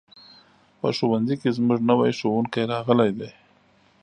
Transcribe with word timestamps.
په 0.79 0.87
ښوونځي 0.97 1.35
کې 1.41 1.49
زموږ 1.57 1.79
نوی 1.89 2.11
ښوونکی 2.19 2.61
راغلی 2.73 3.09
دی. 3.19 3.31